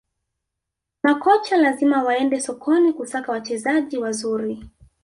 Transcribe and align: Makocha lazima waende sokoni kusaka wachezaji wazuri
Makocha 1.03 1.57
lazima 1.57 2.03
waende 2.03 2.41
sokoni 2.41 2.93
kusaka 2.93 3.31
wachezaji 3.31 3.97
wazuri 3.97 4.63